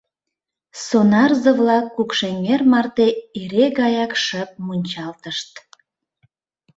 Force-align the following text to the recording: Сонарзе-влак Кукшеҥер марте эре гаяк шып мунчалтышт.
Сонарзе-влак 0.85 1.85
Кукшеҥер 1.95 2.61
марте 2.71 3.07
эре 3.41 3.65
гаяк 3.79 4.11
шып 4.25 4.51
мунчалтышт. 4.65 5.51